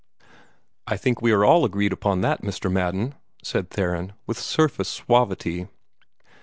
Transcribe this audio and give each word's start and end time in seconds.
"I 0.87 0.97
think 0.97 1.21
we 1.21 1.31
are 1.31 1.45
all 1.45 1.63
agreed 1.63 1.93
upon 1.93 2.21
that, 2.21 2.41
Mr. 2.41 2.71
Madden," 2.71 3.13
said 3.43 3.69
Theron, 3.69 4.13
with 4.25 4.39
surface 4.39 4.89
suavity. 4.89 5.67